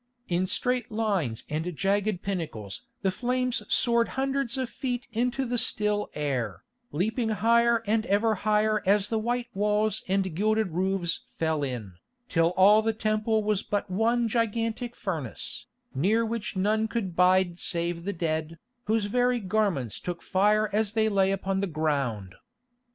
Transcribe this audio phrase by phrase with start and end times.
[0.27, 6.09] In straight lines and jagged pinnacles the flames soared hundreds of feet into the still
[6.15, 11.93] air, leaping higher and ever higher as the white walls and gilded roofs fell in,
[12.29, 18.03] till all the Temple was but one gigantic furnace, near which none could bide save
[18.03, 22.33] the dead, whose very garments took fire as they lay upon the ground.